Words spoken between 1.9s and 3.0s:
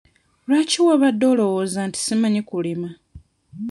simanyi kulima?